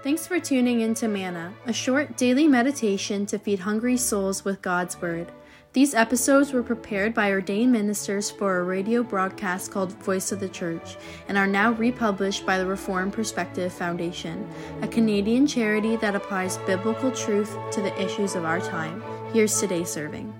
Thanks 0.00 0.28
for 0.28 0.38
tuning 0.38 0.82
in 0.82 0.94
to 0.94 1.08
Manna, 1.08 1.52
a 1.66 1.72
short 1.72 2.16
daily 2.16 2.46
meditation 2.46 3.26
to 3.26 3.38
feed 3.38 3.58
hungry 3.58 3.96
souls 3.96 4.44
with 4.44 4.62
God's 4.62 5.00
Word. 5.00 5.32
These 5.72 5.92
episodes 5.92 6.52
were 6.52 6.62
prepared 6.62 7.14
by 7.14 7.32
ordained 7.32 7.72
ministers 7.72 8.30
for 8.30 8.58
a 8.58 8.62
radio 8.62 9.02
broadcast 9.02 9.72
called 9.72 9.92
Voice 10.04 10.30
of 10.30 10.38
the 10.38 10.48
Church 10.48 10.96
and 11.26 11.36
are 11.36 11.48
now 11.48 11.72
republished 11.72 12.46
by 12.46 12.58
the 12.58 12.66
Reformed 12.66 13.12
Perspective 13.12 13.72
Foundation, 13.72 14.48
a 14.82 14.88
Canadian 14.88 15.48
charity 15.48 15.96
that 15.96 16.14
applies 16.14 16.58
biblical 16.58 17.10
truth 17.10 17.56
to 17.72 17.82
the 17.82 18.00
issues 18.00 18.36
of 18.36 18.44
our 18.44 18.60
time. 18.60 19.02
Here's 19.32 19.58
today's 19.58 19.90
serving. 19.90 20.32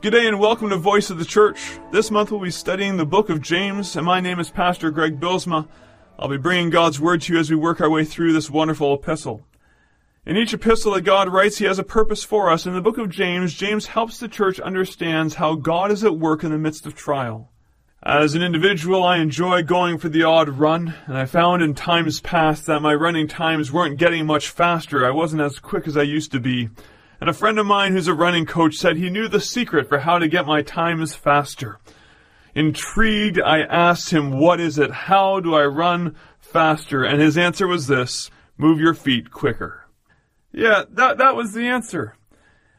Good 0.00 0.10
day 0.10 0.26
and 0.26 0.40
welcome 0.40 0.70
to 0.70 0.76
Voice 0.76 1.08
of 1.08 1.18
the 1.18 1.24
Church. 1.24 1.78
This 1.92 2.10
month 2.10 2.32
we'll 2.32 2.40
be 2.40 2.50
studying 2.50 2.96
the 2.96 3.06
book 3.06 3.30
of 3.30 3.40
James, 3.40 3.94
and 3.94 4.04
my 4.04 4.18
name 4.18 4.40
is 4.40 4.50
Pastor 4.50 4.90
Greg 4.90 5.20
Bylsma. 5.20 5.68
I'll 6.18 6.28
be 6.28 6.38
bringing 6.38 6.70
God's 6.70 6.98
Word 6.98 7.20
to 7.22 7.34
you 7.34 7.38
as 7.38 7.50
we 7.50 7.56
work 7.56 7.78
our 7.78 7.90
way 7.90 8.02
through 8.02 8.32
this 8.32 8.48
wonderful 8.48 8.94
epistle. 8.94 9.46
In 10.24 10.38
each 10.38 10.54
epistle 10.54 10.94
that 10.94 11.02
God 11.02 11.28
writes, 11.28 11.58
He 11.58 11.66
has 11.66 11.78
a 11.78 11.84
purpose 11.84 12.24
for 12.24 12.50
us. 12.50 12.64
In 12.64 12.72
the 12.72 12.80
book 12.80 12.96
of 12.96 13.10
James, 13.10 13.52
James 13.52 13.88
helps 13.88 14.18
the 14.18 14.26
church 14.26 14.58
understand 14.58 15.34
how 15.34 15.56
God 15.56 15.92
is 15.92 16.02
at 16.02 16.18
work 16.18 16.42
in 16.42 16.50
the 16.50 16.58
midst 16.58 16.86
of 16.86 16.94
trial. 16.94 17.50
As 18.02 18.34
an 18.34 18.42
individual, 18.42 19.04
I 19.04 19.18
enjoy 19.18 19.62
going 19.62 19.98
for 19.98 20.08
the 20.08 20.22
odd 20.22 20.48
run, 20.48 20.94
and 21.06 21.18
I 21.18 21.26
found 21.26 21.62
in 21.62 21.74
times 21.74 22.20
past 22.20 22.64
that 22.64 22.80
my 22.80 22.94
running 22.94 23.28
times 23.28 23.70
weren't 23.70 23.98
getting 23.98 24.24
much 24.24 24.48
faster. 24.48 25.04
I 25.04 25.10
wasn't 25.10 25.42
as 25.42 25.58
quick 25.58 25.86
as 25.86 25.98
I 25.98 26.02
used 26.02 26.32
to 26.32 26.40
be. 26.40 26.70
And 27.20 27.28
a 27.28 27.34
friend 27.34 27.58
of 27.58 27.66
mine 27.66 27.92
who's 27.92 28.08
a 28.08 28.14
running 28.14 28.46
coach 28.46 28.76
said 28.76 28.96
he 28.96 29.10
knew 29.10 29.28
the 29.28 29.40
secret 29.40 29.86
for 29.86 29.98
how 29.98 30.18
to 30.18 30.28
get 30.28 30.46
my 30.46 30.62
times 30.62 31.14
faster. 31.14 31.78
Intrigued, 32.56 33.38
I 33.38 33.60
asked 33.60 34.10
him, 34.10 34.38
what 34.38 34.60
is 34.60 34.78
it? 34.78 34.90
How 34.90 35.40
do 35.40 35.54
I 35.54 35.66
run 35.66 36.16
faster? 36.40 37.04
And 37.04 37.20
his 37.20 37.36
answer 37.36 37.66
was 37.66 37.86
this, 37.86 38.30
move 38.56 38.80
your 38.80 38.94
feet 38.94 39.30
quicker. 39.30 39.86
Yeah, 40.52 40.84
that, 40.88 41.18
that 41.18 41.36
was 41.36 41.52
the 41.52 41.66
answer. 41.66 42.16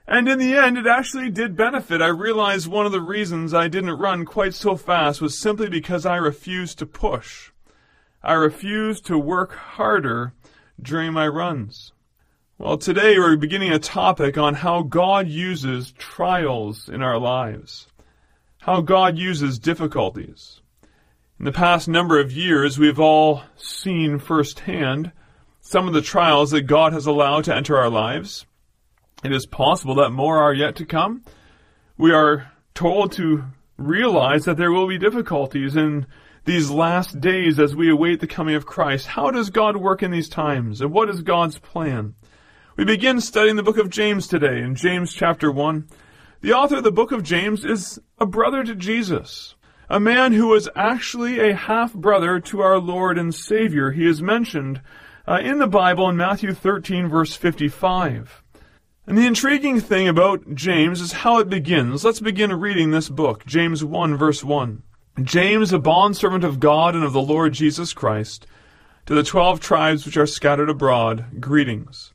And 0.08 0.28
in 0.28 0.40
the 0.40 0.56
end, 0.56 0.80
it 0.80 0.88
actually 0.88 1.30
did 1.30 1.56
benefit. 1.56 2.02
I 2.02 2.08
realized 2.08 2.68
one 2.68 2.88
of 2.88 2.92
the 2.92 3.02
reasons 3.02 3.54
I 3.54 3.68
didn't 3.68 4.00
run 4.00 4.26
quite 4.26 4.56
so 4.56 4.76
fast 4.76 5.22
was 5.22 5.40
simply 5.40 5.70
because 5.70 6.08
I 6.08 6.16
refused 6.16 6.80
to 6.80 6.88
push. 6.88 7.52
I 8.24 8.34
refused 8.34 9.06
to 9.06 9.20
work 9.20 9.54
harder 9.54 10.34
during 10.82 11.14
my 11.14 11.28
runs. 11.28 11.94
Well, 12.58 12.80
today 12.80 13.20
we're 13.20 13.38
beginning 13.38 13.74
a 13.74 13.78
topic 13.78 14.40
on 14.40 14.56
how 14.56 14.82
God 14.82 15.28
uses 15.28 15.92
trials 15.92 16.90
in 16.90 17.04
our 17.04 17.20
lives. 17.20 17.86
How 18.68 18.82
God 18.82 19.18
uses 19.18 19.60
difficulties. 19.60 20.60
In 21.40 21.46
the 21.46 21.54
past 21.54 21.88
number 21.88 22.20
of 22.20 22.34
years, 22.34 22.78
we've 22.78 23.00
all 23.00 23.44
seen 23.56 24.20
firsthand 24.20 25.14
some 25.62 25.88
of 25.88 25.94
the 25.94 26.02
trials 26.02 26.52
that 26.52 26.64
God 26.64 26.92
has 26.92 27.06
allowed 27.06 27.46
to 27.46 27.56
enter 27.56 27.78
our 27.78 27.90
lives. 27.90 28.46
It 29.24 29.32
is 29.32 29.46
possible 29.46 29.96
that 29.96 30.10
more 30.10 30.40
are 30.40 30.54
yet 30.54 30.76
to 30.76 30.86
come. 30.86 31.24
We 31.98 32.12
are 32.12 32.52
told 32.76 33.14
to 33.14 33.46
realize 33.78 34.44
that 34.44 34.58
there 34.58 34.74
will 34.74 34.90
be 34.90 34.98
difficulties 34.98 35.78
in 35.78 36.06
these 36.44 36.70
last 36.70 37.22
days 37.22 37.60
as 37.60 37.74
we 37.74 37.90
await 37.90 38.20
the 38.20 38.28
coming 38.28 38.56
of 38.56 38.66
Christ. 38.66 39.08
How 39.08 39.32
does 39.32 39.50
God 39.50 39.78
work 39.78 40.04
in 40.04 40.12
these 40.12 40.28
times? 40.28 40.82
And 40.82 40.92
what 40.92 41.10
is 41.10 41.22
God's 41.22 41.58
plan? 41.58 42.16
We 42.76 42.84
begin 42.84 43.22
studying 43.22 43.56
the 43.56 43.64
book 43.64 43.78
of 43.78 43.90
James 43.90 44.28
today 44.28 44.62
in 44.62 44.76
James 44.76 45.14
chapter 45.14 45.54
1. 45.54 45.88
The 46.42 46.54
author 46.54 46.78
of 46.78 46.84
the 46.84 46.92
book 46.92 47.12
of 47.12 47.24
James 47.24 47.66
is 47.66 48.00
a 48.20 48.26
brother 48.28 48.64
to 48.64 48.76
Jesus, 48.76 49.56
a 49.90 50.00
man 50.00 50.34
who 50.34 50.48
was 50.48 50.70
actually 50.76 51.40
a 51.40 51.56
half 51.56 51.96
brother 51.96 52.40
to 52.40 52.62
our 52.62 52.78
Lord 52.78 53.18
and 53.18 53.34
Savior. 53.34 53.92
He 53.92 54.06
is 54.06 54.22
mentioned 54.22 54.82
uh, 55.28 55.40
in 55.42 55.58
the 55.58 55.68
Bible 55.68 56.08
in 56.08 56.16
Matthew 56.16 56.54
13 56.54 57.08
verse 57.08 57.36
55. 57.36 58.44
And 59.08 59.18
the 59.18 59.26
intriguing 59.26 59.80
thing 59.80 60.08
about 60.08 60.54
James 60.54 61.02
is 61.02 61.12
how 61.12 61.40
it 61.40 61.50
begins. 61.50 62.06
Let's 62.06 62.20
begin 62.20 62.54
reading 62.60 62.92
this 62.92 63.10
book, 63.10 63.44
James 63.48 63.84
1 63.84 64.16
verse 64.16 64.44
1. 64.44 64.84
James, 65.24 65.74
a 65.74 65.80
bondservant 65.80 66.44
of 66.44 66.60
God 66.60 66.94
and 66.94 67.04
of 67.04 67.14
the 67.14 67.22
Lord 67.22 67.54
Jesus 67.54 67.94
Christ, 67.94 68.46
to 69.08 69.16
the 69.16 69.24
twelve 69.24 69.60
tribes 69.60 70.06
which 70.06 70.18
are 70.18 70.28
scattered 70.28 70.70
abroad, 70.70 71.26
greetings. 71.40 72.14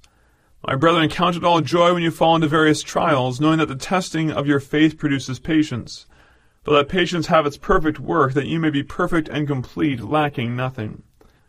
My 0.65 0.77
brethren, 0.77 1.09
count 1.09 1.35
it 1.35 1.43
all 1.43 1.61
joy 1.61 1.93
when 1.93 2.05
you 2.05 2.13
fall 2.13 2.37
into 2.37 2.47
various 2.47 2.83
trials, 2.83 3.41
knowing 3.41 3.59
that 3.59 3.67
the 3.67 3.75
testing 3.75 4.31
of 4.31 4.47
your 4.47 4.61
faith 4.61 4.97
produces 4.97 5.41
patience. 5.41 6.07
But 6.63 6.75
let 6.75 6.89
patience 6.89 7.27
have 7.27 7.47
its 7.47 7.57
perfect 7.57 7.99
work, 7.99 8.35
that 8.35 8.47
you 8.47 8.61
may 8.61 8.71
be 8.71 8.85
perfect 8.85 9.29
and 9.29 9.49
complete, 9.49 10.01
lacking 10.01 10.55
nothing. 10.55 11.03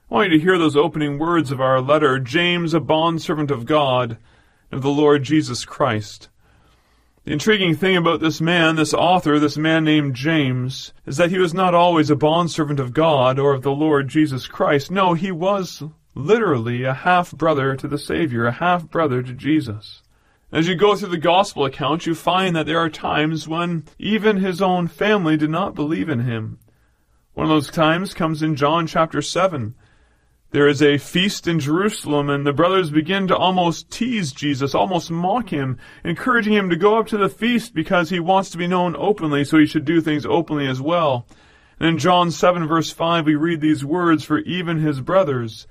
I 0.10 0.16
want 0.16 0.32
you 0.32 0.40
to 0.40 0.44
hear 0.44 0.58
those 0.58 0.76
opening 0.76 1.20
words 1.20 1.52
of 1.52 1.62
our 1.62 1.80
letter, 1.80 2.18
James, 2.18 2.74
a 2.74 2.80
bondservant 2.80 3.52
of 3.52 3.68
God, 3.68 4.18
and 4.72 4.80
of 4.80 4.82
the 4.82 4.90
Lord 4.90 5.22
Jesus 5.22 5.64
Christ. 5.64 6.30
The 7.24 7.34
intriguing 7.34 7.76
thing 7.76 7.96
about 7.96 8.20
this 8.20 8.42
man, 8.42 8.78
this 8.78 8.96
author, 8.96 9.38
this 9.38 9.58
man 9.58 9.84
named 9.84 10.16
James, 10.16 10.92
is 11.06 11.18
that 11.18 11.30
he 11.30 11.38
was 11.38 11.54
not 11.54 11.76
always 11.76 12.10
a 12.10 12.16
bondservant 12.16 12.80
of 12.80 12.94
God 12.94 13.38
or 13.38 13.54
of 13.54 13.62
the 13.62 13.72
Lord 13.72 14.08
Jesus 14.08 14.48
Christ. 14.48 14.90
No, 14.90 15.14
he 15.14 15.32
was 15.32 15.84
literally 16.16 16.84
a 16.84 16.94
half 16.94 17.32
brother 17.32 17.76
to 17.76 17.88
the 17.88 17.98
Savior, 17.98 18.46
a 18.46 18.52
half 18.52 18.90
brother 18.90 19.22
to 19.24 19.34
Jesus. 19.34 20.04
As 20.52 20.68
you 20.68 20.76
go 20.76 20.96
through 20.96 21.10
the 21.10 21.18
gospel 21.18 21.66
accounts, 21.66 22.06
you 22.06 22.14
find 22.14 22.56
that 22.56 22.68
there 22.68 22.78
are 22.78 22.90
times 22.90 23.48
when 23.48 23.86
even 23.98 24.38
his 24.38 24.62
own 24.62 24.88
family 24.88 25.36
did 25.36 25.50
not 25.50 25.74
believe 25.74 26.10
in 26.10 26.20
him. 26.20 26.60
One 27.34 27.46
of 27.46 27.50
those 27.50 27.72
times 27.72 28.14
comes 28.14 28.44
in 28.44 28.56
John 28.56 28.86
chapter 28.86 29.22
7. 29.22 29.74
There 30.52 30.68
is 30.68 30.84
a 30.84 31.00
feast 31.00 31.48
in 31.48 31.60
Jerusalem, 31.60 32.30
and 32.30 32.46
the 32.46 32.54
brothers 32.54 32.92
begin 32.92 33.28
to 33.30 33.36
almost 33.36 33.90
tease 33.90 34.32
Jesus, 34.32 34.76
almost 34.76 35.10
mock 35.10 35.50
him, 35.50 35.80
encouraging 36.04 36.54
him 36.54 36.70
to 36.70 36.76
go 36.76 37.00
up 37.00 37.08
to 37.08 37.18
the 37.18 37.30
feast 37.30 37.74
because 37.74 38.12
he 38.12 38.20
wants 38.20 38.52
to 38.52 38.60
be 38.60 38.68
known 38.68 38.96
openly, 38.96 39.44
so 39.44 39.58
he 39.58 39.66
should 39.66 39.86
do 39.86 40.00
things 40.00 40.28
openly 40.28 40.68
as 40.68 40.80
well. 40.80 41.26
And 41.80 41.90
in 41.90 41.98
John 41.98 42.30
7 42.30 42.68
verse 42.68 42.92
5, 42.92 43.26
we 43.26 43.34
read 43.34 43.62
these 43.62 43.84
words, 43.84 44.24
For 44.24 44.38
even 44.42 44.78
his 44.78 45.02
brothers 45.02 45.66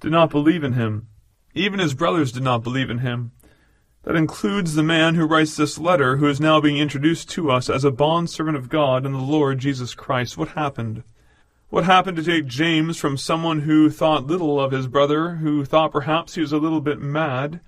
did 0.00 0.12
not 0.12 0.30
believe 0.30 0.64
in 0.64 0.74
him. 0.74 1.08
Even 1.54 1.80
his 1.80 1.94
brothers 1.94 2.32
did 2.32 2.42
not 2.42 2.62
believe 2.62 2.90
in 2.90 2.98
him. 2.98 3.32
That 4.04 4.16
includes 4.16 4.74
the 4.74 4.82
man 4.82 5.16
who 5.16 5.26
writes 5.26 5.56
this 5.56 5.78
letter, 5.78 6.16
who 6.16 6.28
is 6.28 6.40
now 6.40 6.60
being 6.60 6.78
introduced 6.78 7.28
to 7.30 7.50
us 7.50 7.68
as 7.68 7.84
a 7.84 7.90
bondservant 7.90 8.56
of 8.56 8.68
God 8.68 9.04
and 9.04 9.14
the 9.14 9.18
Lord 9.18 9.58
Jesus 9.58 9.94
Christ. 9.94 10.38
What 10.38 10.50
happened? 10.50 11.02
What 11.70 11.84
happened 11.84 12.16
to 12.16 12.22
take 12.22 12.46
James 12.46 12.96
from 12.96 13.18
someone 13.18 13.60
who 13.60 13.90
thought 13.90 14.26
little 14.26 14.58
of 14.58 14.72
his 14.72 14.86
brother, 14.86 15.36
who 15.36 15.64
thought 15.64 15.92
perhaps 15.92 16.34
he 16.34 16.40
was 16.40 16.52
a 16.52 16.58
little 16.58 16.80
bit 16.80 17.00
mad, 17.00 17.60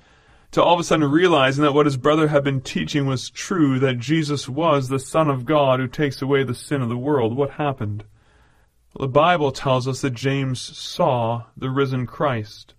to 0.53 0.63
all 0.63 0.75
of 0.75 0.81
a 0.81 0.85
sudden 0.85 1.11
realizing 1.11 1.63
that 1.63 1.75
what 1.75 1.87
his 1.87 1.99
brother 1.99 2.29
had 2.29 2.43
been 2.43 2.61
teaching 2.61 3.07
was 3.07 3.29
true, 3.29 3.79
that 3.79 3.99
Jesus 3.99 4.49
was 4.49 4.89
the 4.89 4.99
Son 4.99 5.29
of 5.29 5.45
God 5.45 5.81
who 5.81 5.87
takes 5.87 6.23
away 6.23 6.43
the 6.43 6.55
sin 6.55 6.81
of 6.81 6.89
the 6.89 6.97
world? 6.97 7.37
What 7.37 7.51
happened? 7.51 8.05
The 8.99 9.07
Bible 9.07 9.53
tells 9.53 9.87
us 9.87 10.01
that 10.01 10.15
James 10.15 10.61
saw 10.61 11.45
the 11.57 11.71
risen 11.71 12.07
Christ. 12.07 12.75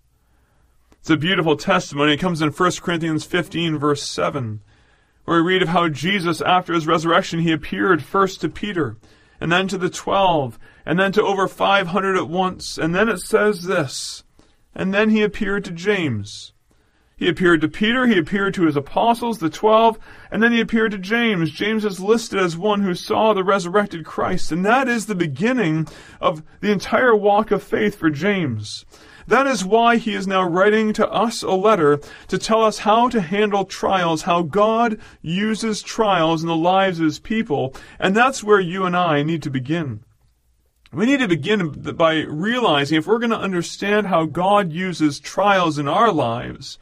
It's 0.99 1.09
a 1.09 1.17
beautiful 1.17 1.55
testimony. 1.55 2.13
It 2.13 2.19
comes 2.19 2.41
in 2.41 2.49
1 2.49 2.71
Corinthians 2.81 3.23
15 3.23 3.77
verse 3.79 4.03
7, 4.03 4.61
where 5.23 5.41
we 5.41 5.53
read 5.53 5.61
of 5.61 5.69
how 5.69 5.87
Jesus, 5.87 6.41
after 6.41 6.73
his 6.73 6.85
resurrection, 6.85 7.39
he 7.39 7.51
appeared 7.51 8.03
first 8.03 8.41
to 8.41 8.49
Peter, 8.49 8.97
and 9.39 9.51
then 9.51 9.67
to 9.69 9.77
the 9.77 9.89
twelve, 9.89 10.59
and 10.85 10.99
then 10.99 11.11
to 11.13 11.23
over 11.23 11.47
500 11.47 12.17
at 12.17 12.27
once. 12.27 12.77
And 12.77 12.93
then 12.93 13.07
it 13.07 13.19
says 13.19 13.63
this, 13.63 14.23
and 14.75 14.93
then 14.93 15.11
he 15.11 15.23
appeared 15.23 15.63
to 15.65 15.71
James. 15.71 16.51
He 17.21 17.27
appeared 17.27 17.61
to 17.61 17.67
Peter, 17.67 18.07
he 18.07 18.17
appeared 18.17 18.55
to 18.55 18.65
his 18.65 18.75
apostles, 18.75 19.37
the 19.37 19.49
twelve, 19.51 19.99
and 20.31 20.41
then 20.41 20.51
he 20.51 20.59
appeared 20.59 20.89
to 20.93 20.97
James. 20.97 21.51
James 21.51 21.85
is 21.85 21.99
listed 21.99 22.39
as 22.39 22.57
one 22.57 22.81
who 22.81 22.95
saw 22.95 23.31
the 23.31 23.43
resurrected 23.43 24.05
Christ, 24.05 24.51
and 24.51 24.65
that 24.65 24.87
is 24.87 25.05
the 25.05 25.13
beginning 25.13 25.87
of 26.19 26.41
the 26.61 26.71
entire 26.71 27.15
walk 27.15 27.51
of 27.51 27.61
faith 27.61 27.93
for 27.93 28.09
James. 28.09 28.85
That 29.27 29.45
is 29.45 29.63
why 29.63 29.97
he 29.97 30.15
is 30.15 30.25
now 30.25 30.41
writing 30.41 30.93
to 30.93 31.07
us 31.11 31.43
a 31.43 31.51
letter 31.51 31.99
to 32.27 32.39
tell 32.39 32.63
us 32.63 32.79
how 32.79 33.07
to 33.09 33.21
handle 33.21 33.65
trials, 33.65 34.23
how 34.23 34.41
God 34.41 34.99
uses 35.21 35.83
trials 35.83 36.41
in 36.41 36.47
the 36.47 36.55
lives 36.55 36.97
of 36.97 37.05
his 37.05 37.19
people, 37.19 37.75
and 37.99 38.17
that's 38.17 38.43
where 38.43 38.59
you 38.59 38.83
and 38.83 38.97
I 38.97 39.21
need 39.21 39.43
to 39.43 39.51
begin. 39.51 40.03
We 40.91 41.05
need 41.05 41.19
to 41.19 41.27
begin 41.27 41.69
by 41.69 42.21
realizing 42.21 42.97
if 42.97 43.05
we're 43.05 43.19
going 43.19 43.29
to 43.29 43.37
understand 43.37 44.07
how 44.07 44.25
God 44.25 44.71
uses 44.71 45.19
trials 45.19 45.77
in 45.77 45.87
our 45.87 46.11
lives, 46.11 46.79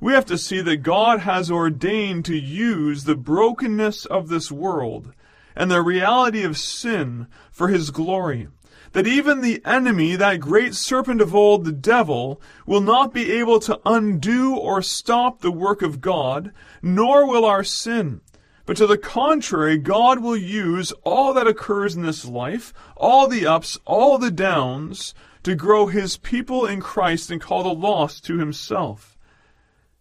we 0.00 0.12
have 0.12 0.26
to 0.26 0.38
see 0.38 0.60
that 0.60 0.78
God 0.78 1.20
has 1.20 1.50
ordained 1.50 2.24
to 2.26 2.36
use 2.36 3.04
the 3.04 3.16
brokenness 3.16 4.06
of 4.06 4.28
this 4.28 4.50
world 4.52 5.12
and 5.56 5.70
the 5.70 5.82
reality 5.82 6.44
of 6.44 6.56
sin 6.56 7.26
for 7.50 7.68
his 7.68 7.90
glory. 7.90 8.48
That 8.92 9.06
even 9.06 9.40
the 9.40 9.60
enemy, 9.64 10.16
that 10.16 10.40
great 10.40 10.74
serpent 10.74 11.20
of 11.20 11.34
old, 11.34 11.64
the 11.64 11.72
devil, 11.72 12.40
will 12.64 12.80
not 12.80 13.12
be 13.12 13.32
able 13.32 13.58
to 13.60 13.80
undo 13.84 14.56
or 14.56 14.80
stop 14.82 15.40
the 15.40 15.50
work 15.50 15.82
of 15.82 16.00
God, 16.00 16.52
nor 16.80 17.28
will 17.28 17.44
our 17.44 17.64
sin. 17.64 18.20
But 18.64 18.76
to 18.76 18.86
the 18.86 18.98
contrary, 18.98 19.78
God 19.78 20.20
will 20.20 20.36
use 20.36 20.92
all 21.02 21.34
that 21.34 21.46
occurs 21.46 21.96
in 21.96 22.02
this 22.02 22.24
life, 22.24 22.72
all 22.96 23.26
the 23.26 23.46
ups, 23.46 23.78
all 23.84 24.16
the 24.16 24.30
downs, 24.30 25.12
to 25.42 25.54
grow 25.54 25.86
his 25.86 26.16
people 26.16 26.66
in 26.66 26.80
Christ 26.80 27.30
and 27.30 27.40
call 27.40 27.64
the 27.64 27.74
lost 27.74 28.24
to 28.26 28.38
himself. 28.38 29.17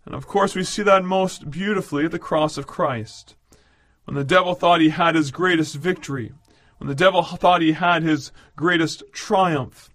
And 0.07 0.15
of 0.15 0.25
course, 0.25 0.55
we 0.55 0.63
see 0.63 0.83
that 0.83 1.03
most 1.03 1.51
beautifully 1.51 2.05
at 2.05 2.11
the 2.11 2.17
cross 2.17 2.57
of 2.57 2.65
Christ. 2.65 3.35
When 4.05 4.15
the 4.15 4.23
devil 4.23 4.55
thought 4.55 4.79
he 4.79 4.87
had 4.87 5.15
his 5.15 5.31
greatest 5.31 5.75
victory, 5.75 6.31
when 6.77 6.87
the 6.87 6.95
devil 6.95 7.23
thought 7.23 7.61
he 7.61 7.73
had 7.73 8.03
his 8.03 8.31
greatest 8.55 9.03
triumph, 9.11 9.89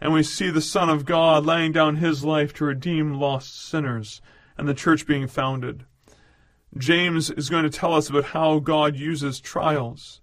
and 0.00 0.12
we 0.12 0.22
see 0.22 0.50
the 0.50 0.60
Son 0.60 0.88
of 0.88 1.04
God 1.04 1.44
laying 1.44 1.72
down 1.72 1.96
his 1.96 2.22
life 2.22 2.54
to 2.54 2.64
redeem 2.64 3.14
lost 3.14 3.68
sinners 3.68 4.20
and 4.56 4.68
the 4.68 4.72
church 4.72 5.04
being 5.04 5.26
founded. 5.26 5.84
James 6.78 7.28
is 7.30 7.50
going 7.50 7.64
to 7.64 7.68
tell 7.68 7.92
us 7.92 8.08
about 8.08 8.26
how 8.26 8.60
God 8.60 8.94
uses 8.94 9.40
trials. 9.40 10.20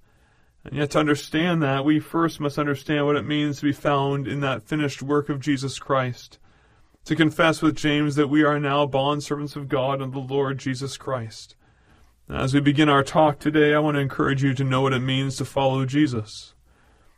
And 0.64 0.78
yet, 0.78 0.92
to 0.92 1.00
understand 1.00 1.62
that, 1.62 1.84
we 1.84 2.00
first 2.00 2.40
must 2.40 2.58
understand 2.58 3.06
what 3.06 3.18
it 3.18 3.28
means 3.28 3.58
to 3.58 3.66
be 3.66 3.74
found 3.74 4.26
in 4.26 4.40
that 4.40 4.64
finished 4.64 5.04
work 5.04 5.28
of 5.28 5.42
Jesus 5.42 5.80
Christ. 5.80 6.40
To 7.08 7.18
confess 7.18 7.62
with 7.62 7.76
James 7.76 8.16
that 8.16 8.30
we 8.30 8.44
are 8.44 8.62
now 8.62 8.88
bondservants 8.88 9.58
of 9.58 9.68
God 9.68 10.02
and 10.02 10.14
the 10.14 10.20
Lord 10.20 10.58
Jesus 10.58 10.96
Christ. 10.96 11.58
As 12.30 12.54
we 12.54 12.62
begin 12.62 12.88
our 12.88 13.04
talk 13.04 13.40
today, 13.40 13.74
I 13.74 13.80
want 13.80 13.96
to 13.96 14.02
encourage 14.02 14.42
you 14.42 14.54
to 14.54 14.64
know 14.64 14.80
what 14.80 14.94
it 14.94 15.02
means 15.02 15.36
to 15.36 15.44
follow 15.44 15.84
Jesus. 15.84 16.54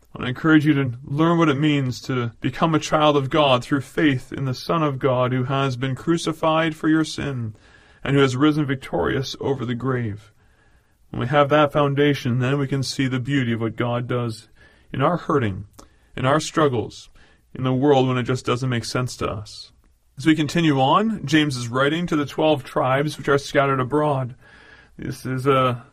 I 0.01 0.17
want 0.17 0.25
to 0.25 0.29
encourage 0.29 0.65
you 0.65 0.73
to 0.73 0.93
learn 1.03 1.37
what 1.37 1.49
it 1.49 1.59
means 1.59 2.01
to 2.01 2.31
become 2.41 2.73
a 2.73 2.79
child 2.79 3.15
of 3.15 3.29
God 3.29 3.63
through 3.63 3.81
faith 3.81 4.33
in 4.33 4.45
the 4.45 4.55
Son 4.55 4.81
of 4.81 4.97
God 4.97 5.31
who 5.31 5.43
has 5.43 5.77
been 5.77 5.93
crucified 5.93 6.75
for 6.75 6.89
your 6.89 7.03
sin 7.03 7.55
and 8.03 8.15
who 8.15 8.23
has 8.23 8.35
risen 8.35 8.65
victorious 8.65 9.35
over 9.39 9.65
the 9.65 9.75
grave. 9.75 10.33
When 11.11 11.19
we 11.19 11.27
have 11.27 11.49
that 11.49 11.71
foundation, 11.71 12.39
then 12.39 12.57
we 12.57 12.67
can 12.67 12.81
see 12.81 13.07
the 13.07 13.19
beauty 13.19 13.53
of 13.53 13.61
what 13.61 13.75
God 13.75 14.07
does 14.07 14.47
in 14.91 15.03
our 15.03 15.17
hurting, 15.17 15.67
in 16.15 16.25
our 16.25 16.39
struggles, 16.39 17.11
in 17.53 17.63
the 17.63 17.71
world 17.71 18.07
when 18.07 18.17
it 18.17 18.23
just 18.23 18.47
doesn't 18.47 18.69
make 18.69 18.83
sense 18.83 19.15
to 19.17 19.29
us. 19.29 19.71
As 20.17 20.25
we 20.25 20.33
continue 20.33 20.79
on, 20.79 21.25
James 21.25 21.57
is 21.57 21.67
writing 21.67 22.07
to 22.07 22.15
the 22.15 22.25
twelve 22.25 22.63
tribes 22.63 23.17
which 23.17 23.27
are 23.27 23.37
scattered 23.37 23.81
abroad. 23.81 24.33
This 24.97 25.25
is 25.25 25.45
a 25.45 25.85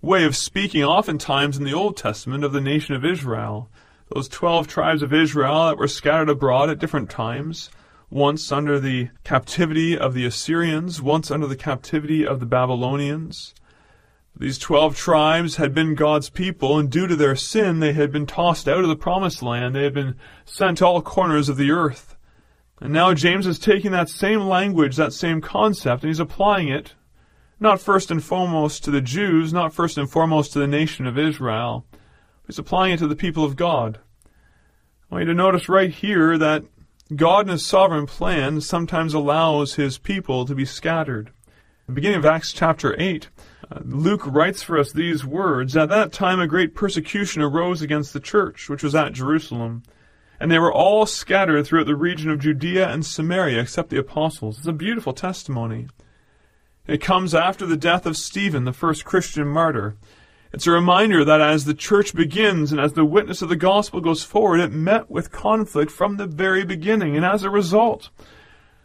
way 0.00 0.22
of 0.24 0.36
speaking 0.36 0.84
oftentimes 0.84 1.58
in 1.58 1.64
the 1.64 1.74
Old 1.74 1.96
Testament 1.96 2.44
of 2.44 2.52
the 2.52 2.60
nation 2.60 2.94
of 2.94 3.04
Israel. 3.04 3.68
Those 4.14 4.28
twelve 4.28 4.68
tribes 4.68 5.02
of 5.02 5.12
Israel 5.12 5.66
that 5.66 5.76
were 5.76 5.88
scattered 5.88 6.28
abroad 6.28 6.70
at 6.70 6.78
different 6.78 7.10
times, 7.10 7.68
once 8.10 8.52
under 8.52 8.78
the 8.78 9.10
captivity 9.24 9.98
of 9.98 10.14
the 10.14 10.24
Assyrians, 10.24 11.02
once 11.02 11.32
under 11.32 11.48
the 11.48 11.56
captivity 11.56 12.24
of 12.24 12.38
the 12.38 12.46
Babylonians. 12.46 13.56
These 14.36 14.58
twelve 14.58 14.96
tribes 14.96 15.56
had 15.56 15.74
been 15.74 15.96
God's 15.96 16.30
people, 16.30 16.78
and 16.78 16.88
due 16.88 17.08
to 17.08 17.16
their 17.16 17.34
sin, 17.34 17.80
they 17.80 17.92
had 17.92 18.12
been 18.12 18.26
tossed 18.26 18.68
out 18.68 18.84
of 18.84 18.88
the 18.88 18.94
promised 18.94 19.42
land. 19.42 19.74
They 19.74 19.82
had 19.82 19.94
been 19.94 20.14
sent 20.44 20.78
to 20.78 20.86
all 20.86 21.02
corners 21.02 21.48
of 21.48 21.56
the 21.56 21.72
earth. 21.72 22.13
And 22.80 22.92
now 22.92 23.14
James 23.14 23.46
is 23.46 23.58
taking 23.58 23.92
that 23.92 24.08
same 24.08 24.40
language, 24.40 24.96
that 24.96 25.12
same 25.12 25.40
concept, 25.40 26.02
and 26.02 26.10
he's 26.10 26.20
applying 26.20 26.68
it 26.68 26.94
not 27.60 27.80
first 27.80 28.10
and 28.10 28.22
foremost 28.22 28.84
to 28.84 28.90
the 28.90 29.00
Jews, 29.00 29.52
not 29.52 29.72
first 29.72 29.96
and 29.96 30.10
foremost 30.10 30.52
to 30.52 30.58
the 30.58 30.66
nation 30.66 31.06
of 31.06 31.18
Israel. 31.18 31.86
But 31.90 32.00
he's 32.46 32.58
applying 32.58 32.92
it 32.92 32.98
to 32.98 33.06
the 33.06 33.16
people 33.16 33.44
of 33.44 33.56
God. 33.56 33.98
I 35.10 35.14
want 35.14 35.22
you 35.22 35.32
to 35.32 35.34
notice 35.34 35.68
right 35.68 35.90
here 35.90 36.36
that 36.38 36.64
God 37.14 37.46
in 37.46 37.52
His 37.52 37.64
sovereign 37.64 38.06
plan 38.06 38.60
sometimes 38.60 39.14
allows 39.14 39.74
His 39.74 39.98
people 39.98 40.44
to 40.46 40.54
be 40.54 40.64
scattered. 40.64 41.30
the 41.86 41.92
beginning 41.92 42.18
of 42.18 42.26
Acts 42.26 42.52
chapter 42.52 42.96
8, 42.98 43.28
uh, 43.70 43.80
Luke 43.84 44.26
writes 44.26 44.62
for 44.62 44.78
us 44.78 44.92
these 44.92 45.24
words 45.24 45.76
At 45.76 45.88
that 45.90 46.12
time 46.12 46.40
a 46.40 46.46
great 46.46 46.74
persecution 46.74 47.42
arose 47.42 47.82
against 47.82 48.12
the 48.12 48.20
church, 48.20 48.68
which 48.68 48.82
was 48.82 48.94
at 48.94 49.12
Jerusalem. 49.12 49.84
And 50.44 50.52
they 50.52 50.58
were 50.58 50.70
all 50.70 51.06
scattered 51.06 51.66
throughout 51.66 51.86
the 51.86 51.96
region 51.96 52.28
of 52.28 52.38
Judea 52.38 52.90
and 52.90 53.06
Samaria, 53.06 53.62
except 53.62 53.88
the 53.88 53.98
apostles. 53.98 54.58
It's 54.58 54.66
a 54.66 54.74
beautiful 54.74 55.14
testimony. 55.14 55.86
It 56.86 57.00
comes 57.00 57.34
after 57.34 57.64
the 57.64 57.78
death 57.78 58.04
of 58.04 58.18
Stephen, 58.18 58.64
the 58.64 58.74
first 58.74 59.06
Christian 59.06 59.48
martyr. 59.48 59.96
It's 60.52 60.66
a 60.66 60.70
reminder 60.70 61.24
that 61.24 61.40
as 61.40 61.64
the 61.64 61.72
church 61.72 62.14
begins 62.14 62.72
and 62.72 62.78
as 62.78 62.92
the 62.92 63.06
witness 63.06 63.40
of 63.40 63.48
the 63.48 63.56
gospel 63.56 64.02
goes 64.02 64.22
forward, 64.22 64.60
it 64.60 64.70
met 64.70 65.10
with 65.10 65.32
conflict 65.32 65.90
from 65.90 66.18
the 66.18 66.26
very 66.26 66.62
beginning. 66.62 67.16
And 67.16 67.24
as 67.24 67.42
a 67.42 67.48
result, 67.48 68.10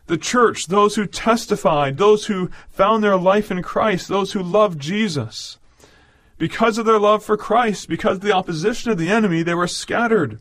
the 0.07 0.17
church, 0.17 0.67
those 0.67 0.95
who 0.95 1.05
testified, 1.05 1.97
those 1.97 2.27
who 2.27 2.49
found 2.69 3.03
their 3.03 3.17
life 3.17 3.51
in 3.51 3.61
Christ, 3.63 4.07
those 4.07 4.31
who 4.31 4.41
loved 4.41 4.79
Jesus, 4.79 5.57
because 6.37 6.77
of 6.77 6.85
their 6.85 6.99
love 6.99 7.21
for 7.21 7.35
Christ, 7.35 7.89
because 7.89 8.15
of 8.15 8.21
the 8.21 8.31
opposition 8.31 8.91
of 8.91 8.97
the 8.97 9.09
enemy, 9.09 9.43
they 9.43 9.55
were 9.55 9.67
scattered. 9.67 10.39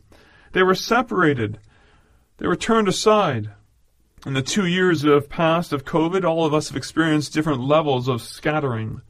They 0.51 0.63
were 0.63 0.75
separated. 0.75 1.59
They 2.37 2.47
were 2.47 2.55
turned 2.55 2.87
aside. 2.87 3.51
In 4.25 4.33
the 4.33 4.41
two 4.41 4.65
years 4.65 5.01
that 5.01 5.13
have 5.13 5.29
passed 5.29 5.71
of 5.71 5.85
COVID, 5.85 6.25
all 6.25 6.45
of 6.45 6.53
us 6.53 6.69
have 6.69 6.77
experienced 6.77 7.33
different 7.33 7.61
levels 7.61 8.07
of 8.09 8.21
scattering, 8.21 9.01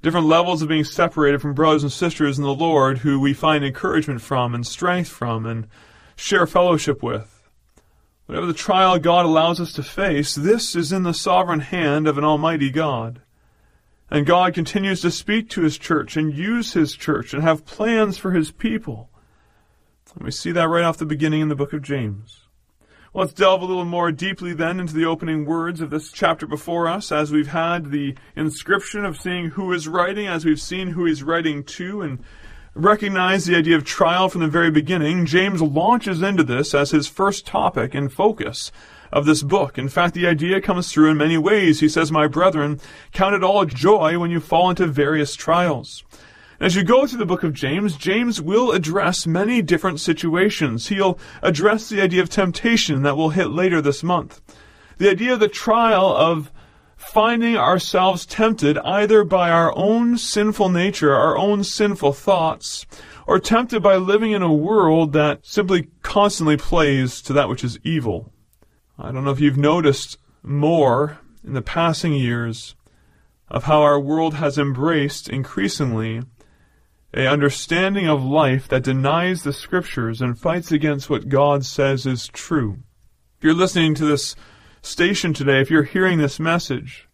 different 0.00 0.26
levels 0.26 0.62
of 0.62 0.68
being 0.68 0.84
separated 0.84 1.42
from 1.42 1.54
brothers 1.54 1.82
and 1.82 1.90
sisters 1.90 2.38
in 2.38 2.44
the 2.44 2.54
Lord 2.54 2.98
who 2.98 3.18
we 3.18 3.34
find 3.34 3.64
encouragement 3.64 4.20
from 4.20 4.54
and 4.54 4.64
strength 4.64 5.08
from 5.08 5.44
and 5.44 5.66
share 6.14 6.46
fellowship 6.46 7.02
with. 7.02 7.48
Whatever 8.26 8.46
the 8.46 8.52
trial 8.52 8.98
God 8.98 9.24
allows 9.24 9.58
us 9.58 9.72
to 9.72 9.82
face, 9.82 10.34
this 10.34 10.76
is 10.76 10.92
in 10.92 11.02
the 11.02 11.14
sovereign 11.14 11.60
hand 11.60 12.06
of 12.06 12.18
an 12.18 12.24
almighty 12.24 12.70
God. 12.70 13.22
And 14.10 14.26
God 14.26 14.54
continues 14.54 15.00
to 15.00 15.10
speak 15.10 15.48
to 15.50 15.62
His 15.62 15.78
church 15.78 16.16
and 16.16 16.34
use 16.34 16.74
His 16.74 16.94
church 16.94 17.34
and 17.34 17.42
have 17.42 17.66
plans 17.66 18.18
for 18.18 18.32
His 18.32 18.50
people. 18.50 19.10
And 20.14 20.24
we 20.24 20.30
see 20.30 20.52
that 20.52 20.68
right 20.68 20.84
off 20.84 20.98
the 20.98 21.06
beginning 21.06 21.40
in 21.40 21.48
the 21.48 21.56
book 21.56 21.72
of 21.72 21.82
James. 21.82 22.42
Let's 23.14 23.32
delve 23.32 23.62
a 23.62 23.64
little 23.64 23.84
more 23.84 24.12
deeply 24.12 24.52
then 24.52 24.78
into 24.78 24.94
the 24.94 25.06
opening 25.06 25.44
words 25.44 25.80
of 25.80 25.90
this 25.90 26.12
chapter 26.12 26.46
before 26.46 26.86
us, 26.86 27.10
as 27.10 27.32
we've 27.32 27.48
had 27.48 27.90
the 27.90 28.14
inscription 28.36 29.04
of 29.04 29.16
seeing 29.18 29.50
who 29.50 29.72
is 29.72 29.88
writing, 29.88 30.26
as 30.26 30.44
we've 30.44 30.60
seen 30.60 30.88
who 30.88 31.06
he's 31.06 31.22
writing 31.22 31.64
to, 31.64 32.02
and 32.02 32.22
recognize 32.74 33.46
the 33.46 33.56
idea 33.56 33.76
of 33.76 33.84
trial 33.84 34.28
from 34.28 34.42
the 34.42 34.46
very 34.46 34.70
beginning. 34.70 35.26
James 35.26 35.62
launches 35.62 36.22
into 36.22 36.44
this 36.44 36.74
as 36.74 36.90
his 36.90 37.08
first 37.08 37.46
topic 37.46 37.94
and 37.94 38.12
focus 38.12 38.70
of 39.10 39.24
this 39.24 39.42
book. 39.42 39.78
In 39.78 39.88
fact, 39.88 40.14
the 40.14 40.26
idea 40.26 40.60
comes 40.60 40.92
through 40.92 41.10
in 41.10 41.16
many 41.16 41.38
ways. 41.38 41.80
He 41.80 41.88
says, 41.88 42.12
My 42.12 42.28
brethren, 42.28 42.78
count 43.12 43.34
it 43.34 43.42
all 43.42 43.64
joy 43.64 44.18
when 44.18 44.30
you 44.30 44.38
fall 44.38 44.68
into 44.70 44.86
various 44.86 45.34
trials 45.34 46.04
as 46.60 46.74
you 46.74 46.82
go 46.82 47.06
through 47.06 47.18
the 47.18 47.26
book 47.26 47.44
of 47.44 47.52
James, 47.52 47.96
James 47.96 48.40
will 48.40 48.72
address 48.72 49.26
many 49.26 49.62
different 49.62 50.00
situations. 50.00 50.88
He'll 50.88 51.18
address 51.40 51.88
the 51.88 52.00
idea 52.00 52.20
of 52.20 52.28
temptation 52.28 53.02
that 53.02 53.16
we'll 53.16 53.30
hit 53.30 53.50
later 53.50 53.80
this 53.80 54.02
month. 54.02 54.40
The 54.98 55.08
idea 55.08 55.34
of 55.34 55.40
the 55.40 55.48
trial 55.48 56.14
of 56.16 56.50
finding 56.96 57.56
ourselves 57.56 58.26
tempted 58.26 58.76
either 58.78 59.22
by 59.22 59.50
our 59.50 59.72
own 59.76 60.18
sinful 60.18 60.68
nature, 60.68 61.14
our 61.14 61.38
own 61.38 61.62
sinful 61.62 62.12
thoughts, 62.12 62.86
or 63.24 63.38
tempted 63.38 63.80
by 63.80 63.94
living 63.96 64.32
in 64.32 64.42
a 64.42 64.52
world 64.52 65.12
that 65.12 65.46
simply 65.46 65.88
constantly 66.02 66.56
plays 66.56 67.22
to 67.22 67.32
that 67.32 67.48
which 67.48 67.62
is 67.62 67.78
evil. 67.84 68.32
I 68.98 69.12
don't 69.12 69.24
know 69.24 69.30
if 69.30 69.38
you've 69.38 69.56
noticed 69.56 70.18
more 70.42 71.18
in 71.44 71.52
the 71.52 71.62
passing 71.62 72.14
years 72.14 72.74
of 73.46 73.64
how 73.64 73.80
our 73.82 74.00
world 74.00 74.34
has 74.34 74.58
embraced 74.58 75.28
increasingly 75.28 76.22
a 77.14 77.26
understanding 77.26 78.06
of 78.06 78.22
life 78.22 78.68
that 78.68 78.82
denies 78.82 79.42
the 79.42 79.52
scriptures 79.52 80.20
and 80.20 80.38
fights 80.38 80.70
against 80.70 81.08
what 81.08 81.28
God 81.28 81.64
says 81.64 82.04
is 82.04 82.28
true. 82.28 82.78
If 83.38 83.44
you're 83.44 83.54
listening 83.54 83.94
to 83.96 84.04
this 84.04 84.36
station 84.82 85.32
today, 85.32 85.60
if 85.60 85.70
you're 85.70 85.84
hearing 85.84 86.18
this 86.18 86.38
message, 86.38 87.08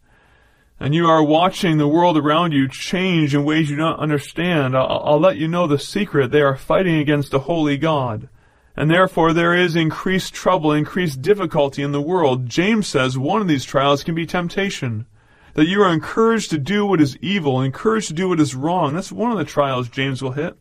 and 0.81 0.95
you 0.95 1.07
are 1.07 1.23
watching 1.23 1.79
the 1.79 1.89
world 1.89 2.19
around 2.19 2.53
you 2.53 2.69
change 2.69 3.35
in 3.35 3.45
ways 3.45 3.71
you 3.71 3.77
don't 3.77 4.01
understand, 4.01 4.77
I'll, 4.77 5.03
I'll 5.05 5.21
let 5.21 5.37
you 5.37 5.47
know 5.47 5.67
the 5.67 5.79
secret. 5.79 6.33
They 6.33 6.43
are 6.43 6.57
fighting 6.57 6.99
against 6.99 7.33
a 7.33 7.39
holy 7.39 7.77
God. 7.77 8.29
And 8.77 8.91
therefore 8.91 9.33
there 9.33 9.55
is 9.55 9.77
increased 9.77 10.35
trouble, 10.35 10.73
increased 10.73 11.23
difficulty 11.23 11.83
in 11.83 11.93
the 11.93 12.03
world. 12.03 12.49
James 12.49 12.89
says 12.89 13.17
one 13.17 13.41
of 13.41 13.47
these 13.47 13.65
trials 13.65 14.03
can 14.03 14.17
be 14.17 14.27
temptation 14.27 15.07
that 15.55 15.67
you 15.67 15.83
are 15.83 15.93
encouraged 15.93 16.51
to 16.51 16.59
do 16.59 16.85
what 16.85 17.01
is 17.01 17.17
evil, 17.19 17.61
encouraged 17.61 18.09
to 18.09 18.15
do 18.15 18.29
what 18.29 18.41
is 18.41 18.55
wrong. 18.55 18.95
That's 18.95 19.13
one 19.13 19.33
of 19.33 19.39
the 19.39 19.45
trials 19.45 19.89
James 19.89 20.23
will 20.23 20.33
hit. 20.33 20.57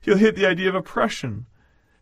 He'll 0.00 0.18
hit 0.18 0.36
the 0.36 0.46
idea 0.46 0.68
of 0.68 0.74
oppression. 0.74 1.46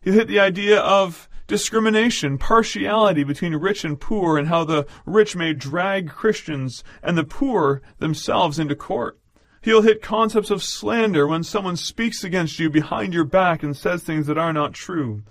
He'll 0.01 0.13
hit 0.13 0.27
the 0.27 0.39
idea 0.39 0.79
of 0.79 1.29
discrimination, 1.47 2.37
partiality 2.37 3.23
between 3.23 3.55
rich 3.55 3.85
and 3.85 3.99
poor, 3.99 4.37
and 4.37 4.47
how 4.47 4.63
the 4.63 4.85
rich 5.05 5.35
may 5.35 5.53
drag 5.53 6.09
Christians 6.09 6.83
and 7.01 7.17
the 7.17 7.23
poor 7.23 7.81
themselves 7.99 8.59
into 8.59 8.75
court. 8.75 9.19
He'll 9.61 9.81
hit 9.81 10.01
concepts 10.01 10.49
of 10.49 10.61
slander 10.61 11.25
when 11.25 11.43
someone 11.43 11.77
speaks 11.77 12.23
against 12.25 12.59
you 12.59 12.69
behind 12.69 13.13
your 13.13 13.23
back 13.23 13.63
and 13.63 13.75
says 13.75 14.03
things 14.03 14.27
that 14.27 14.37
are 14.37 14.51
not 14.51 14.73
true. 14.73 15.23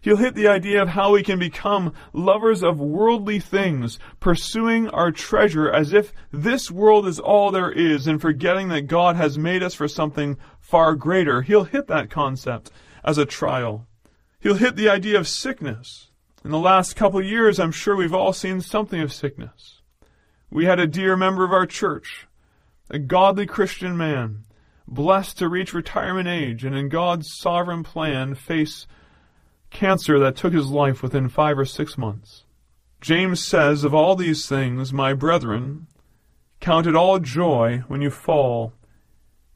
He'll 0.00 0.16
hit 0.16 0.34
the 0.34 0.48
idea 0.48 0.82
of 0.82 0.88
how 0.88 1.12
we 1.12 1.22
can 1.22 1.38
become 1.38 1.92
lovers 2.12 2.62
of 2.62 2.78
worldly 2.78 3.40
things, 3.40 3.98
pursuing 4.20 4.88
our 4.90 5.10
treasure 5.10 5.70
as 5.70 5.92
if 5.92 6.12
this 6.30 6.70
world 6.70 7.06
is 7.06 7.18
all 7.18 7.50
there 7.50 7.72
is 7.72 8.06
and 8.06 8.20
forgetting 8.20 8.68
that 8.68 8.86
God 8.86 9.16
has 9.16 9.38
made 9.38 9.62
us 9.62 9.74
for 9.74 9.88
something 9.88 10.36
far 10.60 10.94
greater. 10.94 11.42
He'll 11.42 11.64
hit 11.64 11.88
that 11.88 12.10
concept 12.10 12.70
as 13.04 13.18
a 13.18 13.26
trial. 13.26 13.86
He'll 14.40 14.54
hit 14.54 14.76
the 14.76 14.88
idea 14.88 15.18
of 15.18 15.26
sickness. 15.26 16.10
In 16.44 16.52
the 16.52 16.58
last 16.58 16.94
couple 16.94 17.18
of 17.18 17.26
years, 17.26 17.58
I'm 17.58 17.72
sure 17.72 17.96
we've 17.96 18.14
all 18.14 18.32
seen 18.32 18.60
something 18.60 19.00
of 19.00 19.12
sickness. 19.12 19.80
We 20.50 20.66
had 20.66 20.78
a 20.78 20.86
dear 20.86 21.16
member 21.16 21.44
of 21.44 21.52
our 21.52 21.66
church, 21.66 22.28
a 22.88 23.00
godly 23.00 23.46
Christian 23.46 23.96
man, 23.96 24.44
blessed 24.86 25.38
to 25.38 25.48
reach 25.48 25.74
retirement 25.74 26.28
age 26.28 26.64
and 26.64 26.76
in 26.76 26.88
God's 26.88 27.34
sovereign 27.34 27.82
plan 27.82 28.36
face 28.36 28.86
cancer 29.70 30.18
that 30.18 30.36
took 30.36 30.52
his 30.52 30.68
life 30.68 31.02
within 31.02 31.28
five 31.28 31.58
or 31.58 31.64
six 31.64 31.98
months. 31.98 32.44
James 33.00 33.44
says, 33.44 33.84
Of 33.84 33.94
all 33.94 34.16
these 34.16 34.48
things, 34.48 34.92
my 34.92 35.12
brethren, 35.12 35.86
count 36.60 36.86
it 36.86 36.96
all 36.96 37.18
joy 37.18 37.84
when 37.88 38.00
you 38.00 38.10
fall 38.10 38.72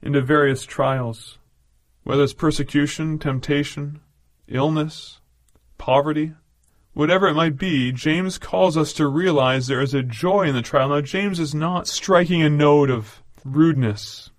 into 0.02 0.20
various 0.20 0.64
trials, 0.64 1.38
whether 2.04 2.22
it's 2.22 2.32
persecution, 2.32 3.18
temptation, 3.18 4.00
illness, 4.48 5.20
poverty, 5.78 6.32
whatever 6.92 7.28
it 7.28 7.34
might 7.34 7.56
be, 7.56 7.92
James 7.92 8.38
calls 8.38 8.76
us 8.76 8.92
to 8.94 9.06
realize 9.06 9.66
there 9.66 9.80
is 9.80 9.94
a 9.94 10.02
joy 10.02 10.42
in 10.42 10.54
the 10.54 10.62
trial. 10.62 10.88
Now, 10.88 11.00
James 11.00 11.40
is 11.40 11.54
not 11.54 11.88
striking 11.88 12.42
a 12.42 12.50
note 12.50 12.90
of 12.90 13.22
rudeness 13.44 14.30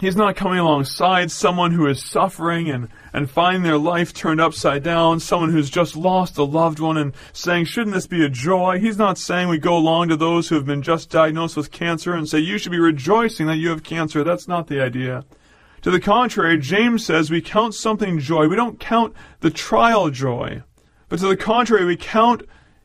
He's 0.00 0.16
not 0.16 0.34
coming 0.34 0.58
alongside 0.58 1.30
someone 1.30 1.72
who 1.72 1.86
is 1.86 2.02
suffering 2.02 2.70
and, 2.70 2.88
and 3.12 3.30
finding 3.30 3.62
their 3.62 3.76
life 3.76 4.14
turned 4.14 4.40
upside 4.40 4.82
down, 4.82 5.20
someone 5.20 5.50
who's 5.50 5.68
just 5.68 5.94
lost 5.94 6.38
a 6.38 6.42
loved 6.42 6.80
one 6.80 6.96
and 6.96 7.12
saying, 7.34 7.66
shouldn't 7.66 7.92
this 7.92 8.06
be 8.06 8.24
a 8.24 8.30
joy? 8.30 8.78
He's 8.78 8.96
not 8.96 9.18
saying 9.18 9.48
we 9.48 9.58
go 9.58 9.76
along 9.76 10.08
to 10.08 10.16
those 10.16 10.48
who 10.48 10.54
have 10.54 10.64
been 10.64 10.80
just 10.80 11.10
diagnosed 11.10 11.54
with 11.54 11.70
cancer 11.70 12.14
and 12.14 12.26
say, 12.26 12.38
you 12.38 12.56
should 12.56 12.72
be 12.72 12.78
rejoicing 12.78 13.46
that 13.48 13.58
you 13.58 13.68
have 13.68 13.82
cancer. 13.82 14.24
That's 14.24 14.48
not 14.48 14.68
the 14.68 14.80
idea. 14.80 15.26
To 15.82 15.90
the 15.90 16.00
contrary, 16.00 16.56
James 16.56 17.04
says 17.04 17.30
we 17.30 17.42
count 17.42 17.74
something 17.74 18.18
joy. 18.20 18.48
We 18.48 18.56
don't 18.56 18.80
count 18.80 19.14
the 19.40 19.50
trial 19.50 20.08
joy. 20.08 20.62
But 21.10 21.18
to 21.18 21.28
the 21.28 21.36
contrary, 21.36 21.84
we 21.84 21.98
count 21.98 22.44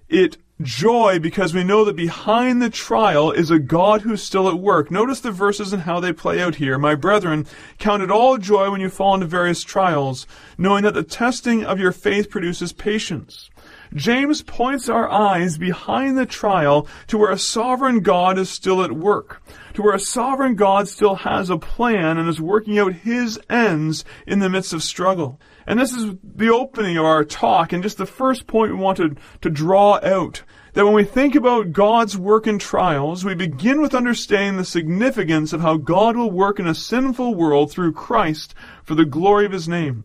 it 0.09 0.35
joy 0.61 1.19
because 1.19 1.53
we 1.53 1.63
know 1.63 1.83
that 1.83 1.95
behind 1.95 2.61
the 2.61 2.69
trial 2.69 3.31
is 3.31 3.51
a 3.51 3.59
God 3.59 4.01
who's 4.01 4.23
still 4.23 4.47
at 4.47 4.59
work. 4.59 4.89
Notice 4.89 5.19
the 5.19 5.31
verses 5.31 5.73
and 5.73 5.83
how 5.83 5.99
they 5.99 6.13
play 6.13 6.41
out 6.41 6.55
here. 6.55 6.77
My 6.77 6.95
brethren, 6.95 7.45
count 7.77 8.03
it 8.03 8.11
all 8.11 8.37
joy 8.37 8.71
when 8.71 8.81
you 8.81 8.89
fall 8.89 9.13
into 9.13 9.25
various 9.25 9.63
trials, 9.63 10.25
knowing 10.57 10.83
that 10.83 10.93
the 10.93 11.03
testing 11.03 11.65
of 11.65 11.79
your 11.79 11.91
faith 11.91 12.29
produces 12.29 12.71
patience. 12.71 13.49
James 13.95 14.41
points 14.41 14.89
our 14.89 15.09
eyes 15.09 15.57
behind 15.57 16.17
the 16.17 16.25
trial 16.25 16.85
to 17.07 17.17
where 17.17 17.31
a 17.31 17.37
sovereign 17.37 18.01
God 18.01 18.37
is 18.37 18.49
still 18.49 18.83
at 18.83 18.91
work, 18.91 19.41
to 19.73 19.81
where 19.81 19.93
a 19.93 19.99
sovereign 19.99 20.55
God 20.55 20.89
still 20.89 21.15
has 21.15 21.49
a 21.49 21.57
plan 21.57 22.17
and 22.17 22.27
is 22.27 22.41
working 22.41 22.77
out 22.77 22.91
his 22.91 23.39
ends 23.49 24.03
in 24.27 24.39
the 24.39 24.49
midst 24.49 24.73
of 24.73 24.83
struggle. 24.83 25.39
And 25.65 25.79
this 25.79 25.93
is 25.93 26.13
the 26.23 26.49
opening 26.49 26.97
of 26.97 27.05
our 27.05 27.23
talk 27.23 27.71
and 27.71 27.81
just 27.81 27.97
the 27.97 28.05
first 28.05 28.47
point 28.47 28.73
we 28.73 28.77
want 28.77 28.97
to, 28.97 29.15
to 29.41 29.49
draw 29.49 29.99
out. 30.03 30.43
That 30.73 30.83
when 30.83 30.93
we 30.93 31.05
think 31.05 31.33
about 31.33 31.71
God's 31.71 32.17
work 32.17 32.47
in 32.47 32.59
trials, 32.59 33.23
we 33.23 33.33
begin 33.33 33.81
with 33.81 33.95
understanding 33.95 34.57
the 34.57 34.65
significance 34.65 35.53
of 35.53 35.61
how 35.61 35.77
God 35.77 36.17
will 36.17 36.31
work 36.31 36.59
in 36.59 36.67
a 36.67 36.75
sinful 36.75 37.33
world 37.33 37.71
through 37.71 37.93
Christ 37.93 38.53
for 38.83 38.93
the 38.93 39.05
glory 39.05 39.45
of 39.45 39.53
His 39.53 39.69
name. 39.69 40.03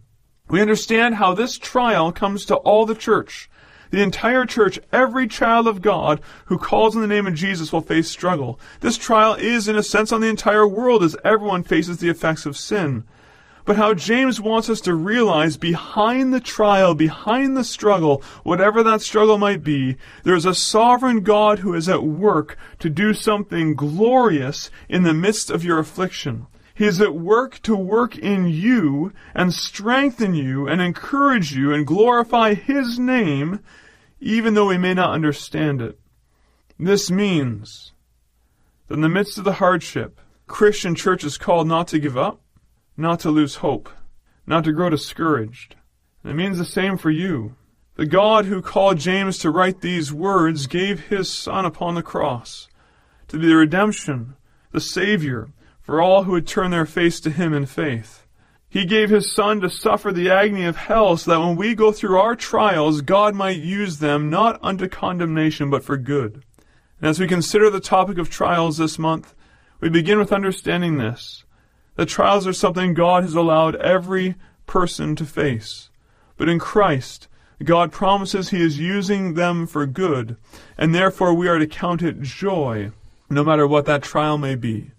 We 0.49 0.61
understand 0.61 1.17
how 1.17 1.35
this 1.35 1.59
trial 1.59 2.13
comes 2.13 2.45
to 2.47 2.55
all 2.55 2.87
the 2.87 2.95
church. 2.95 3.51
The 3.91 4.03
entire 4.03 4.47
church, 4.47 4.79
every 4.93 5.27
child 5.27 5.67
of 5.67 5.83
God 5.83 6.21
who 6.47 6.59
calls 6.59 6.95
in 6.95 7.01
the 7.01 7.07
name 7.07 7.27
of 7.27 7.35
Jesus 7.35 7.73
will 7.73 7.81
face 7.81 8.09
struggle. 8.09 8.59
This 8.81 8.97
trial 8.97 9.35
is, 9.35 9.69
in 9.69 9.77
a 9.77 9.83
sense, 9.83 10.13
on 10.13 10.21
the 10.21 10.29
entire 10.29 10.67
world 10.67 11.03
as 11.03 11.17
everyone 11.25 11.63
faces 11.63 11.99
the 11.99 12.09
effects 12.09 12.47
of 12.47 12.57
sin 12.57 13.05
but 13.71 13.77
how 13.77 13.95
James 13.95 14.41
wants 14.41 14.69
us 14.69 14.81
to 14.81 14.95
realize 14.95 15.57
behind 15.57 16.35
the 16.35 16.41
trial, 16.41 16.95
behind 16.95 17.57
the 17.57 17.63
struggle, 17.63 18.21
whatever 18.43 18.83
that 18.83 19.01
struggle 19.01 19.39
might 19.39 19.63
be, 19.63 19.97
there 20.25 20.35
is 20.35 20.47
a 20.47 20.55
sovereign 20.55 21.21
God 21.21 21.61
who 21.61 21.75
is 21.75 21.89
at 21.89 22.03
work 22.03 22.59
to 22.81 22.91
do 22.91 23.15
something 23.15 23.75
glorious 23.75 24.71
in 24.89 25.03
the 25.03 25.15
midst 25.15 25.51
of 25.51 25.65
your 25.65 25.79
affliction. 25.79 26.47
He 26.75 26.85
is 26.85 27.01
at 27.01 27.15
work 27.15 27.61
to 27.63 27.77
work 27.77 28.19
in 28.19 28.49
you 28.49 29.13
and 29.35 29.55
strengthen 29.55 30.35
you 30.35 30.67
and 30.67 30.81
encourage 30.81 31.55
you 31.55 31.73
and 31.73 31.87
glorify 31.87 32.55
His 32.55 32.99
name, 32.99 33.61
even 34.21 34.55
though 34.55 34.69
we 34.69 34.79
may 34.79 34.95
not 34.95 35.13
understand 35.13 35.81
it. 35.81 35.99
This 36.79 37.11
means 37.11 37.93
that 38.89 38.95
in 38.95 39.01
the 39.01 39.09
midst 39.09 39.39
of 39.39 39.45
the 39.45 39.55
hardship, 39.55 40.21
Christian 40.47 40.95
church 40.95 41.25
is 41.25 41.39
called 41.39 41.67
not 41.67 41.89
to 41.89 41.99
give 41.99 42.17
up, 42.17 42.41
not 42.97 43.21
to 43.21 43.31
lose 43.31 43.57
hope, 43.57 43.89
not 44.47 44.65
to 44.65 44.73
grow 44.73 44.91
discouraged. 44.91 45.77
And 46.23 46.33
it 46.33 46.35
means 46.35 46.59
the 46.59 46.65
same 46.65 46.97
for 46.97 47.11
you. 47.11 47.55
The 47.97 48.07
God 48.07 48.47
who 48.47 48.63
called 48.63 48.99
James 48.99 49.39
to 49.39 49.51
write 49.51 49.81
these 49.81 50.13
words 50.13 50.67
gave 50.67 51.09
his 51.09 51.33
Son 51.33 51.65
upon 51.65 51.95
the 51.95 52.03
cross 52.03 52.69
to 53.29 53.39
be 53.39 53.47
the 53.47 53.57
redemption, 53.57 54.37
the 54.73 54.81
Savior, 54.81 55.51
for 55.81 56.01
all 56.01 56.25
who 56.25 56.33
would 56.33 56.47
turn 56.47 56.71
their 56.71 56.87
face 56.87 57.21
to 57.21 57.31
him 57.31 57.55
in 57.55 57.67
faith. 57.67 58.27
He 58.71 58.85
gave 58.85 59.11
his 59.11 59.33
Son 59.33 59.61
to 59.61 59.69
suffer 59.69 60.13
the 60.13 60.31
agony 60.31 60.65
of 60.65 60.77
hell 60.77 61.17
so 61.17 61.33
that 61.33 61.41
when 61.41 61.57
we 61.57 61.75
go 61.75 61.91
through 61.91 62.19
our 62.19 62.37
trials, 62.37 63.01
God 63.01 63.35
might 63.35 63.59
use 63.59 63.99
them 63.99 64.31
not 64.31 64.61
unto 64.63 64.89
condemnation 64.89 65.71
but 65.71 65.83
for 65.83 65.97
good. 65.97 66.45
And 67.01 67.11
as 67.11 67.19
we 67.19 67.27
consider 67.27 67.69
the 67.69 67.81
topic 67.81 68.17
of 68.17 68.31
trials 68.31 68.79
this 68.79 68.97
month, 68.97 69.35
we 69.81 69.89
begin 69.89 70.19
with 70.19 70.33
understanding 70.33 70.99
this 70.99 71.45
that 71.97 72.07
trials 72.07 72.47
are 72.47 72.53
something 72.53 72.95
God 72.95 73.25
has 73.25 73.35
allowed 73.35 73.75
every 73.77 74.37
person 74.67 75.17
to 75.17 75.27
face. 75.27 75.91
But 76.37 76.49
in 76.49 76.61
Christ, 76.61 77.27
God 77.65 77.91
promises 77.93 78.51
He 78.51 78.63
is 78.63 78.79
using 78.79 79.35
them 79.35 79.67
for 79.67 79.85
good, 79.85 80.37
and 80.79 80.95
therefore 80.95 81.35
we 81.35 81.49
are 81.49 81.59
to 81.59 81.67
count 81.67 82.03
it 82.03 82.23
joy, 82.23 82.93
no 83.29 83.45
matter 83.45 83.67
what 83.67 83.85
that 83.87 84.03
trial 84.03 84.39
may 84.39 84.55
be. 84.55 84.93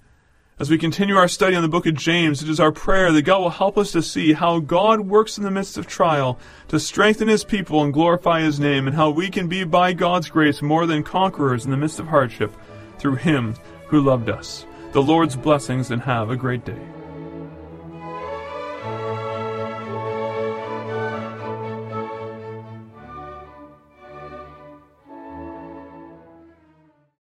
As 0.61 0.69
we 0.69 0.77
continue 0.77 1.15
our 1.15 1.27
study 1.27 1.55
on 1.55 1.63
the 1.63 1.67
book 1.67 1.87
of 1.87 1.95
James, 1.95 2.43
it 2.43 2.47
is 2.47 2.59
our 2.59 2.71
prayer 2.71 3.11
that 3.11 3.23
God 3.23 3.41
will 3.41 3.49
help 3.49 3.79
us 3.79 3.91
to 3.93 4.03
see 4.03 4.33
how 4.33 4.59
God 4.59 4.99
works 4.99 5.39
in 5.39 5.43
the 5.43 5.49
midst 5.49 5.75
of 5.75 5.87
trial 5.87 6.37
to 6.67 6.79
strengthen 6.79 7.27
His 7.27 7.43
people 7.43 7.81
and 7.81 7.91
glorify 7.91 8.41
His 8.41 8.59
name, 8.59 8.85
and 8.85 8.95
how 8.95 9.09
we 9.09 9.31
can 9.31 9.47
be, 9.47 9.63
by 9.63 9.91
God's 9.91 10.29
grace, 10.29 10.61
more 10.61 10.85
than 10.85 11.01
conquerors 11.01 11.65
in 11.65 11.71
the 11.71 11.77
midst 11.77 11.99
of 11.99 12.05
hardship 12.05 12.53
through 12.99 13.15
Him 13.15 13.55
who 13.87 14.01
loved 14.01 14.29
us 14.29 14.67
the 14.91 15.01
Lord's 15.01 15.35
blessings 15.35 15.89
and 15.89 15.99
have 16.03 16.29
a 16.29 16.35
great 16.35 16.63
day. 16.63 17.00